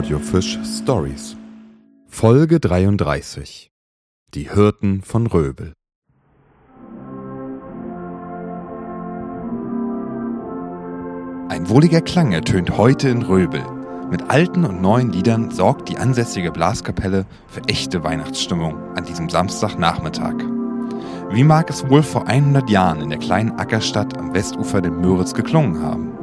[0.00, 1.36] Audiofisch Stories.
[2.06, 3.70] Folge 33.
[4.32, 5.74] Die Hirten von Röbel.
[11.50, 13.62] Ein wohliger Klang ertönt heute in Röbel.
[14.10, 20.36] Mit alten und neuen Liedern sorgt die ansässige Blaskapelle für echte Weihnachtsstimmung an diesem Samstagnachmittag.
[21.30, 25.34] Wie mag es wohl vor 100 Jahren in der kleinen Ackerstadt am Westufer der Müritz
[25.34, 26.19] geklungen haben?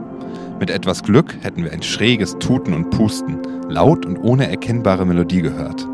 [0.59, 5.41] Mit etwas Glück hätten wir ein schräges Tuten und Pusten, laut und ohne erkennbare Melodie
[5.41, 5.87] gehört.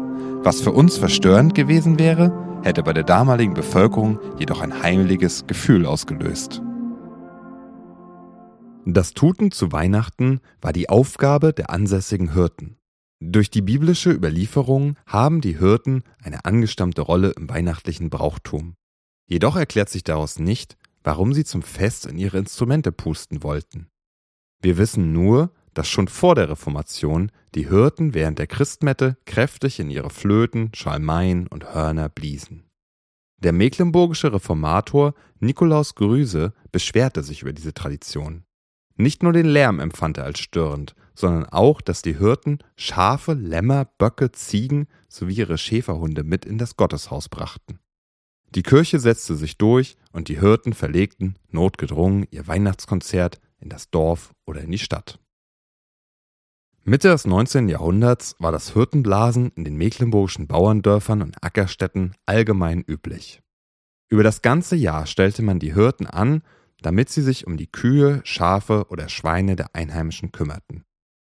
[0.44, 5.86] Was für uns verstörend gewesen wäre, hätte bei der damaligen Bevölkerung jedoch ein heimeliges Gefühl
[5.86, 6.62] ausgelöst.
[8.86, 12.78] Das Tuten zu Weihnachten war die Aufgabe der ansässigen Hirten.
[13.22, 18.76] Durch die biblische Überlieferung haben die Hirten eine angestammte Rolle im weihnachtlichen Brauchtum.
[19.26, 23.88] Jedoch erklärt sich daraus nicht, warum sie zum Fest in ihre Instrumente pusten wollten.
[24.64, 29.90] Wir wissen nur, dass schon vor der Reformation die Hirten während der Christmette kräftig in
[29.90, 32.64] ihre Flöten, Schalmeien und Hörner bliesen.
[33.40, 38.46] Der mecklenburgische Reformator Nikolaus Grüse beschwerte sich über diese Tradition.
[38.96, 43.84] Nicht nur den Lärm empfand er als störend, sondern auch, dass die Hirten Schafe, Lämmer,
[43.98, 47.80] Böcke, Ziegen sowie ihre Schäferhunde mit in das Gotteshaus brachten.
[48.56, 54.34] Die Kirche setzte sich durch und die Hirten verlegten, notgedrungen, ihr Weihnachtskonzert in das Dorf
[54.46, 55.20] oder in die Stadt.
[56.84, 57.70] Mitte des 19.
[57.70, 63.42] Jahrhunderts war das Hirtenblasen in den mecklenburgischen Bauerndörfern und Ackerstädten allgemein üblich.
[64.10, 66.44] Über das ganze Jahr stellte man die Hirten an
[66.84, 70.84] damit sie sich um die Kühe, Schafe oder Schweine der Einheimischen kümmerten.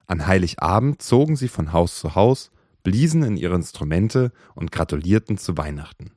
[0.05, 2.51] An Heiligabend zogen sie von Haus zu Haus,
[2.83, 6.11] bliesen in ihre Instrumente und gratulierten zu Weihnachten.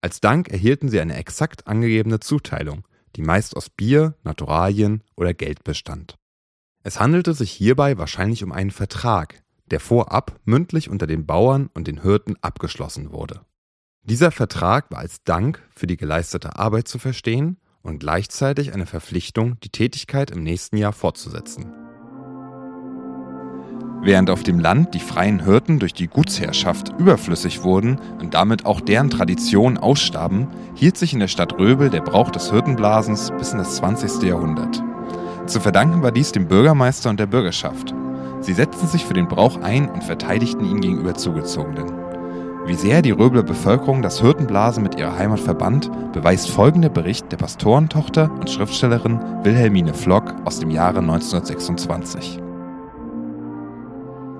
[0.00, 5.64] Als Dank erhielten sie eine exakt angegebene Zuteilung, die meist aus Bier, Naturalien oder Geld
[5.64, 6.16] bestand.
[6.82, 11.88] Es handelte sich hierbei wahrscheinlich um einen Vertrag, der vorab mündlich unter den Bauern und
[11.88, 13.40] den Hirten abgeschlossen wurde.
[14.02, 19.58] Dieser Vertrag war als Dank für die geleistete Arbeit zu verstehen und gleichzeitig eine Verpflichtung,
[19.60, 21.85] die Tätigkeit im nächsten Jahr fortzusetzen.
[24.02, 28.80] Während auf dem Land die freien Hirten durch die Gutsherrschaft überflüssig wurden und damit auch
[28.80, 33.58] deren Traditionen ausstarben, hielt sich in der Stadt Röbel der Brauch des Hirtenblasens bis in
[33.58, 34.22] das 20.
[34.22, 34.82] Jahrhundert.
[35.46, 37.94] Zu verdanken war dies dem Bürgermeister und der Bürgerschaft.
[38.40, 41.92] Sie setzten sich für den Brauch ein und verteidigten ihn gegenüber Zugezogenen.
[42.66, 47.36] Wie sehr die Röbler Bevölkerung das Hirtenblasen mit ihrer Heimat verband, beweist folgender Bericht der
[47.36, 52.40] Pastorentochter und Schriftstellerin Wilhelmine Flock aus dem Jahre 1926.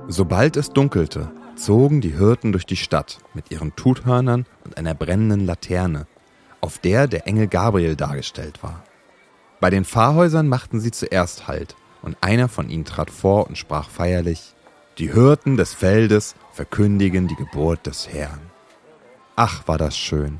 [0.09, 5.45] Sobald es dunkelte, zogen die Hirten durch die Stadt mit ihren Tuthörnern und einer brennenden
[5.45, 6.07] Laterne,
[6.61, 8.85] auf der der Engel Gabriel dargestellt war.
[9.59, 13.89] Bei den Pfarrhäusern machten sie zuerst Halt, und einer von ihnen trat vor und sprach
[13.91, 14.55] feierlich
[14.99, 18.41] Die Hirten des Feldes verkündigen die Geburt des Herrn.
[19.35, 20.39] Ach, war das schön.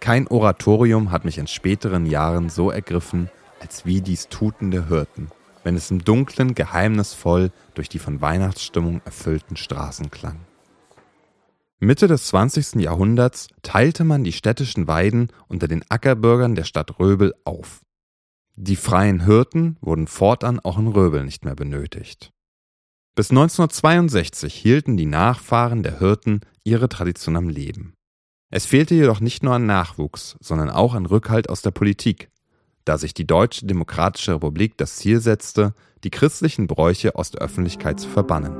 [0.00, 3.28] Kein Oratorium hat mich in späteren Jahren so ergriffen,
[3.60, 5.30] als wie dies Tuten der Hirten,
[5.68, 10.40] wenn es im Dunklen geheimnisvoll durch die von Weihnachtsstimmung erfüllten Straßen klang.
[11.78, 12.76] Mitte des 20.
[12.76, 17.82] Jahrhunderts teilte man die städtischen Weiden unter den Ackerbürgern der Stadt Röbel auf.
[18.56, 22.30] Die freien Hirten wurden fortan auch in Röbel nicht mehr benötigt.
[23.14, 27.92] Bis 1962 hielten die Nachfahren der Hirten ihre Tradition am Leben.
[28.50, 32.30] Es fehlte jedoch nicht nur an Nachwuchs, sondern auch an Rückhalt aus der Politik,
[32.88, 38.00] da sich die Deutsche Demokratische Republik das Ziel setzte, die christlichen Bräuche aus der Öffentlichkeit
[38.00, 38.52] zu verbannen.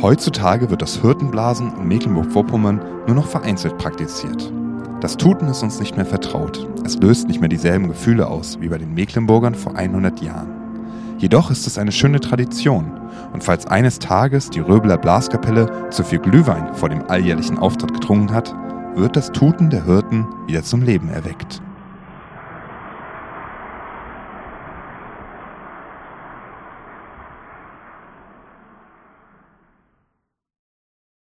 [0.00, 4.52] Heutzutage wird das Hirtenblasen in Mecklenburg-Vorpommern nur noch vereinzelt praktiziert.
[5.00, 6.68] Das Tuten ist uns nicht mehr vertraut.
[6.84, 11.16] Es löst nicht mehr dieselben Gefühle aus wie bei den Mecklenburgern vor 100 Jahren.
[11.18, 13.00] Jedoch ist es eine schöne Tradition
[13.32, 18.32] und falls eines Tages die Röbeler Blaskapelle zu viel Glühwein vor dem alljährlichen Auftritt getrunken
[18.32, 18.54] hat,
[18.94, 21.60] wird das Tuten der Hirten wieder zum Leben erweckt.